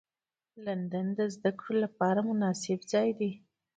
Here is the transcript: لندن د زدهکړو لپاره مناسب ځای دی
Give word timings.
لندن 0.65 1.05
د 1.19 1.21
زدهکړو 1.33 1.73
لپاره 1.83 2.19
مناسب 2.29 2.79
ځای 2.91 3.09
دی 3.19 3.31